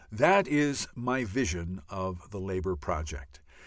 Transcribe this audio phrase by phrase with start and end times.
[0.11, 3.39] That is my vision of the Labour project.